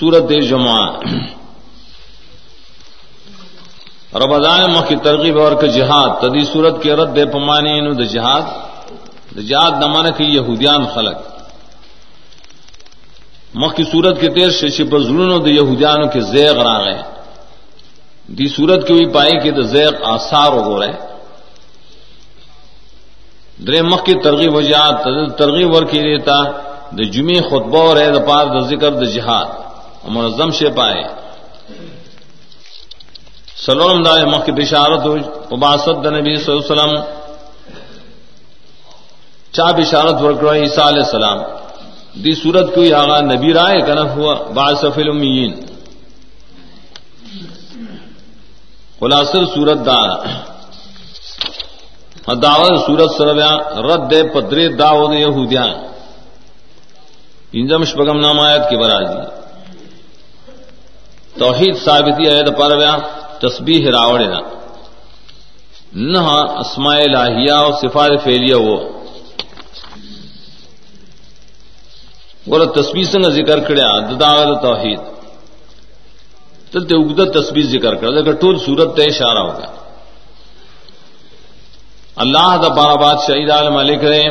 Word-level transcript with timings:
سورت 0.00 0.30
جمع 0.48 0.78
ربضان 4.14 4.72
مخ 4.72 4.88
کی 4.88 4.96
ترغیب 4.96 5.38
اور 5.38 5.52
کے 5.52 5.66
جہاد 5.66 6.10
تدی 6.20 6.44
صورت 6.44 6.82
کے 6.82 6.92
رد 6.92 7.16
دے 7.16 7.24
پمانی 7.26 7.80
نو 7.80 7.92
د 7.92 8.02
جہاد۔ 8.02 8.42
د 9.36 9.38
جہاد 9.40 9.70
نمان 9.70 10.06
کی 10.16 10.24
یہودیان 10.24 10.84
خلق۔ 10.94 11.16
مخ 13.54 13.74
کی 13.74 13.84
صورت 13.84 14.20
کے 14.20 14.28
تیر 14.28 14.50
شش 14.50 14.80
بزرون 14.80 15.44
د 15.44 15.48
یہودیان 15.48 16.08
کے 16.08 16.20
زیغ 16.20 16.56
را 16.62 16.78
گئے 16.84 17.02
دی 18.26 18.46
صورت 18.46 18.86
کی 18.86 18.92
ہوئی 18.92 19.06
پائی 19.06 19.40
کہ 19.42 19.50
د 19.50 19.60
زیغ 19.62 19.92
آثار 20.04 20.52
ہو 20.52 20.80
رہے 20.80 20.92
درے 23.66 23.82
مخ 23.82 24.04
کی 24.04 24.14
ترغیب 24.14 24.54
و 24.54 24.60
جہاد، 24.60 24.94
ترغیب 25.38 25.74
ور 25.74 25.82
کی 25.82 25.98
دیتا 25.98 26.38
د 26.96 26.98
جمعی 27.12 27.40
خطبہ 27.40 27.78
اور 27.88 27.96
ہے 27.96 28.10
د 28.10 28.18
پار 28.28 28.46
د 28.46 28.66
ذکر 28.70 28.90
د 28.90 29.04
جہاد۔ 29.04 29.63
منظم 30.08 30.50
سے 30.50 30.70
پائے 30.70 31.02
سلام 33.66 34.02
دار 34.02 34.26
مخ 34.26 34.50
بشارت 34.50 35.02
پباسد 35.50 36.06
نبی 36.06 36.36
صلی 36.36 36.54
اللہ 36.54 36.72
علیہ 36.72 36.72
وسلم۔ 36.72 36.94
چا 39.52 39.70
بشارت 39.70 40.22
ورکڑ 40.22 40.56
عیسیٰ 40.56 40.86
علیہ 40.86 41.02
السلام۔ 41.02 41.38
دی 42.24 42.34
صورت 42.34 42.74
کوئی 42.74 42.92
آغا 42.92 43.20
نبی 43.20 43.52
رائے 43.52 43.80
کنف 43.80 44.16
ہوا 44.16 44.34
باصف 44.34 44.98
الامیین۔ 44.98 45.66
خلاصر 49.00 49.46
صورت 49.54 49.78
دار 49.86 50.08
ہاں، 52.28 52.34
دعوت 52.34 52.86
صورت 52.86 53.10
سرویا 53.18 53.56
رد 53.58 54.10
دے 54.10 54.22
پدرے 54.22 54.68
داود 54.68 55.12
یہودیان۔ 55.12 55.70
انجم 57.52 57.84
شپگم 57.84 58.20
نام 58.20 58.40
آیت 58.40 58.70
کی 58.70 58.76
برازی۔ 58.76 59.43
توحید 61.38 61.76
ثابتی 61.76 62.28
عید 62.28 62.48
پرویا 62.58 62.96
تسبیح 63.38 63.90
راوڑے 63.90 64.26
نا۔ 64.26 64.40
نہ 65.94 66.22
اسماء 66.58 66.98
الہیہ 66.98 67.52
اور 67.52 67.72
صفات 67.72 68.10
فعلیہ 68.24 68.54
وہ۔ 68.54 68.76
وہ 72.46 72.64
تسبیح 72.64 73.04
سنگ 73.04 73.24
ذکر 73.24 73.60
کڑیا 73.60 73.98
دداغل 73.98 74.54
توحید۔ 74.62 75.00
تلتے 76.72 76.94
اگدت 76.96 77.34
تسبیح 77.34 77.64
ذکر 77.64 77.94
کر 77.94 78.10
دیکھ 78.12 78.40
ٹول 78.40 78.58
صورت 78.58 78.96
تے 78.96 79.02
اشارہ 79.02 79.38
ہوگا 79.38 79.68
اللہ 82.16 82.56
دا 82.62 82.68
بارہ 82.68 82.96
بادشاہ 82.96 83.56
عالم 83.56 83.76
علیہ 83.76 83.96
کرے، 83.96 84.22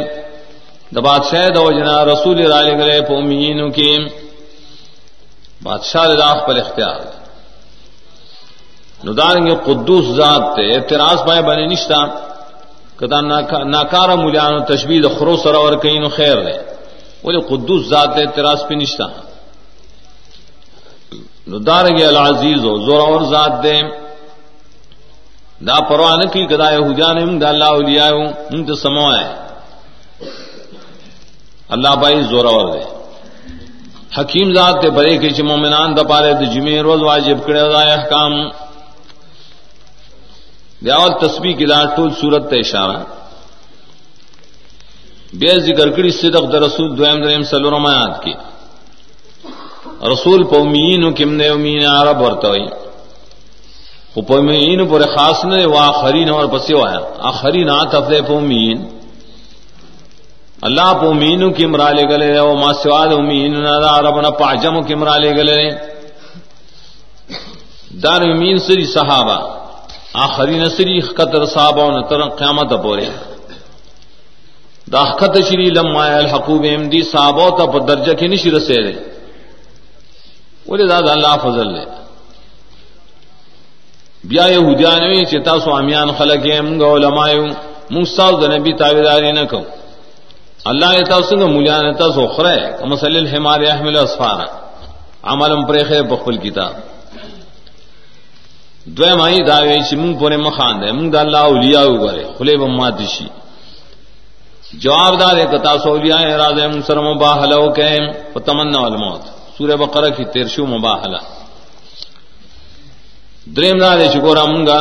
دا 0.95 1.00
بادشاہ 1.00 1.50
دو 1.50 1.72
جنا 1.72 2.06
رسول 2.06 2.52
علیہ 2.52 2.78
کرے، 2.78 3.02
پومینوں 3.02 3.69
کی 3.69 3.91
بادشاہ 5.64 6.06
راہ 6.22 6.38
پر 6.45 6.56
اختیار 6.64 7.00
نداریں 9.08 9.45
گے 9.47 9.56
قدوس 9.67 10.06
ذات 10.19 10.44
تے، 10.56 10.64
اعتراض 10.75 11.17
پائے 11.28 11.42
بنے 11.47 11.66
نشتا 11.72 12.00
کتا 12.97 13.19
ناکارا 13.75 14.16
ملیانو 14.23 14.59
تشبید 14.72 15.03
خرو 15.17 15.36
سر 15.44 15.56
اور 15.61 15.73
کہیں 15.84 16.00
نو 16.03 16.09
خیر 16.17 16.38
دے۔ 16.45 16.58
بولے 17.23 17.39
قدوس 17.52 17.81
ذات 17.91 18.09
تے 18.16 18.22
اعتراض 18.23 18.59
پہ 18.67 18.73
نشتا 18.81 19.08
نداریں 21.52 21.95
گے 21.97 22.06
العزیز 22.06 22.61
ہو 22.66 22.73
زور 22.86 23.02
اور 23.08 23.22
ذات 23.34 23.53
دے۔ 23.64 23.78
دا 25.67 25.78
پرواہ 25.88 26.16
نہ 26.19 26.28
کی 26.34 26.44
کدا 26.52 26.69
یہودیان 26.72 27.17
ہم، 27.17 27.31
دا 27.41 27.50
اللہ 27.50 27.69
اولیاء 27.78 28.09
ہم 28.52 28.59
تو 28.67 28.75
سموائے 28.75 29.28
اللہ 31.73 31.94
بائی 32.02 32.22
زور 32.31 32.45
اور 32.45 32.66
دے۔ 32.73 32.84
حکیم 34.17 34.53
ذات 34.53 34.81
تے 34.81 34.89
بڑے 34.89 35.17
کے 35.17 35.30
چ 35.30 35.42
مومنان 35.50 35.89
د 35.97 36.00
پارے 36.09 36.33
د 36.33 36.42
جمعے 36.53 36.80
روز 36.81 37.02
واجب 37.02 37.38
کڑے 37.45 37.61
دا 37.73 37.81
احکام۔ 37.94 38.33
دیاول 40.86 41.14
تسبیح 41.22 41.53
کی 41.58 41.66
دا 41.66 41.80
ټول 41.95 42.09
صورت 42.22 42.50
ته 42.50 42.56
اشاره 42.59 43.00
بیا 45.40 45.53
ذکر 45.68 45.88
کړي 45.96 46.12
صدق 46.22 46.44
د 46.53 46.56
رسول 46.56 46.97
دویم 46.97 47.18
دریم 47.24 47.44
سلورم 47.44 47.85
آیات 47.85 48.24
کی۔ 48.24 48.34
رسول 50.13 50.44
قومین 50.44 51.13
کم 51.13 51.34
نے 51.34 51.47
امین 51.50 51.85
عرب 51.88 52.22
ورته 52.22 52.50
وي 52.50 52.68
او 54.13 54.22
قومین 54.22 54.88
پر 54.88 55.01
خاص 55.16 55.45
نه 55.45 55.66
واخرین 55.75 56.30
اور 56.30 56.45
پسیو 56.45 56.85
آیا۔ 56.85 57.00
اخرین 57.30 57.69
عطف 57.69 58.09
له 58.09 58.22
قومین 58.28 58.93
اللہ 60.68 60.90
پو 61.00 61.13
مینو 61.13 61.50
کی 61.57 61.66
مرا 61.66 61.90
لے 61.91 62.03
گلے 62.09 62.38
او 62.38 62.56
ما 62.56 62.72
سواد 62.81 63.12
امین 63.13 63.53
نہ 63.63 63.74
عرب 63.97 64.19
نہ 64.22 64.31
پاجم 64.40 64.75
کی 64.88 64.96
مرا 64.96 65.18
لے 65.24 65.31
گلے 65.38 65.59
دار 68.03 68.22
امین 68.34 68.57
سری 68.66 68.85
صحابہ، 68.96 69.38
آخری 70.25 70.57
نسری 70.59 71.00
قطر 71.18 71.46
صحابہ 71.53 71.84
نہ 71.94 72.01
تر 72.09 72.22
قیامت 72.40 72.69
پورے۔ 72.84 73.09
دا 74.91 75.03
خط 75.19 75.35
شری 75.47 75.69
لما 75.78 76.06
الحقوب 76.24 76.63
امدی 76.75 77.01
صحابہ 77.12 77.45
تا 77.57 77.66
پر 77.72 77.81
درجہ 77.90 78.13
کی 78.19 78.28
نشی 78.28 78.50
رسے 78.51 78.78
دے 78.85 78.94
ولی 80.69 80.88
داد 80.88 81.07
اللہ 81.16 81.35
فضل 81.44 81.68
لے۔ 81.74 81.85
بیا 84.24 84.45
یہودیان 84.56 85.25
چتا 85.31 85.56
سو 85.63 85.75
امیان 85.75 86.09
خلق 86.18 86.45
منگ 86.68 86.81
علماء 86.95 87.30
منگ 87.91 88.06
ساو 88.16 88.31
دا 88.41 88.47
نبی 88.56 88.72
تاویداری 88.80 89.31
نہ 89.31 89.44
کہوں 89.51 89.82
اللہ 90.72 91.01
تا 91.09 91.22
سنگ 91.29 91.44
مولیان 91.53 91.94
تا 92.00 92.07
سوخرے 92.16 92.57
مسل 92.88 93.16
الحمار 93.18 93.62
احمل 93.72 93.97
اسفارا 93.97 94.46
عملم 95.31 95.66
پر 95.68 95.75
خیر 95.88 96.03
بخل 96.12 96.38
کتاب. 96.38 96.74
دوی 98.85 99.13
مائی 99.19 99.40
داوی 99.47 99.79
چی 99.90 99.96
منگ 99.96 100.13
پورے 100.19 100.38
مخان 100.38 100.81
دے 100.81 100.91
منگ 100.91 101.12
دا 101.13 101.19
اللہ 101.19 101.44
اولیاء 101.51 101.88
گرے 102.01 102.24
خلے 102.38 102.56
بما 102.57 102.90
دشی 103.00 103.28
جواب 104.84 105.19
دار 105.19 105.35
ہے 105.38 105.46
کتا 105.51 105.74
سو 105.84 105.90
اولیاء 105.90 106.22
راز 106.41 106.59
منگ 106.62 106.81
سر 106.88 106.97
مباہلہ 107.01 107.59
کہ 107.75 107.88
فتمنا 108.34 108.80
والموت. 108.80 109.24
سورہ 109.57 109.75
بقرہ 109.84 110.09
کی 110.16 110.24
تیرشو 110.34 110.66
مباہلہ 110.66 111.22
دریم 113.56 113.78
دار 113.80 113.97
ہے 114.00 114.07
چکورا 114.13 114.44
منگا 114.45 114.80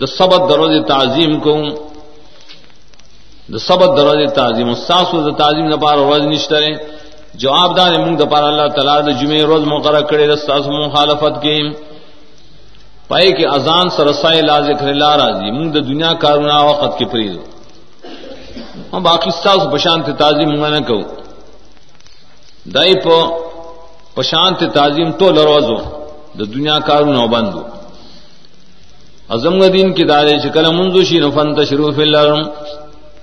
دا 0.00 0.06
سبت 0.18 0.40
دروز 0.50 0.74
تعظیم 0.88 1.32
کو 1.44 1.52
د 3.52 3.56
سبت 3.68 3.90
درجه 4.00 4.26
تعظیم. 4.40 4.68
استاد 4.70 5.04
د 5.28 5.30
تعظیم 5.42 5.68
لپاره 5.74 6.00
ورځ 6.08 6.22
نشته 6.32 6.58
جواب 7.42 7.76
دار 7.76 7.92
موږ 8.04 8.14
د 8.18 8.24
پاره 8.32 8.48
الله 8.52 8.68
تعالی 8.76 8.96
د 9.08 9.10
جمعې 9.20 9.42
روز 9.50 9.62
مقرره 9.74 10.02
کړی 10.10 10.24
د 10.26 10.32
استاد 10.38 10.62
مخالفت 10.66 11.34
کې 11.42 11.74
پای 13.08 13.28
کې 13.36 13.44
اذان 13.56 13.90
سره 13.96 14.12
سای 14.22 14.40
لا 14.50 14.58
ذکر 14.68 14.86
الله 14.88 15.12
راځي 15.22 15.50
موږ 15.58 15.68
د 15.76 15.78
دنیا 15.90 16.12
کارونه 16.24 16.64
وخت 16.70 16.92
کې 16.98 17.06
پریدو 17.12 17.42
هم 18.92 19.02
باقی 19.02 19.28
استاد 19.30 19.58
بشانت 19.74 20.06
تعظیم 20.22 20.48
موږ 20.54 20.70
نه 20.76 20.80
کوو. 20.88 21.04
دای 22.74 22.94
په 23.04 23.16
پشانت 24.14 24.64
تعظیم 24.74 25.10
ټول 25.18 25.38
روزو 25.48 25.78
د 26.38 26.40
دنیا 26.54 26.78
کارونه 26.88 27.26
بندو 27.34 27.62
اعظم 29.32 29.60
دین 29.60 29.88
کې 29.92 29.96
کی 29.96 30.04
دارے 30.10 30.34
شکل 30.44 30.64
منذ 30.78 30.96
شی 31.08 31.18
نفن 31.24 31.54
تشروف 31.54 31.98
الارم 32.06 32.42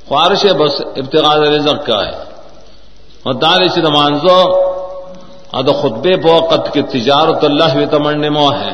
خواہش 0.07 0.45
ہے 0.45 0.53
بس 0.53 0.81
ابتغاء 0.81 1.35
رزق 1.35 1.85
کا 1.85 2.05
ہے۔ 2.05 2.23
اور 3.23 3.33
دار 3.33 3.67
سے 3.67 3.81
مانزو 3.81 4.67
اد 5.51 5.63
خطبے 5.81 6.15
بوقت 6.15 6.73
کے 6.73 6.81
تجارت 6.81 7.43
اللہ 7.43 7.75
و 7.75 7.85
تمن 7.91 8.33
مو 8.33 8.53
ہے۔ 8.53 8.73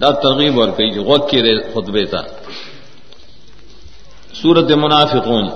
دا 0.00 0.10
ترغیب 0.10 0.60
اور 0.60 0.68
کئی 0.68 0.98
وقت 0.98 1.30
کے 1.30 1.62
خطبے 1.62 2.04
تھا۔ 2.04 2.20
سورت 4.34 4.70
منافقون۔ 4.70 5.48